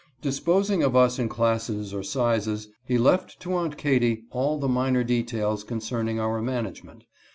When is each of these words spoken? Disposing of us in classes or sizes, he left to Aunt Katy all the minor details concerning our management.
Disposing 0.19 0.81
of 0.81 0.95
us 0.95 1.19
in 1.19 1.29
classes 1.29 1.93
or 1.93 2.01
sizes, 2.01 2.69
he 2.87 2.97
left 2.97 3.39
to 3.41 3.53
Aunt 3.53 3.77
Katy 3.77 4.23
all 4.31 4.57
the 4.57 4.67
minor 4.67 5.03
details 5.03 5.63
concerning 5.63 6.19
our 6.19 6.41
management. 6.41 7.03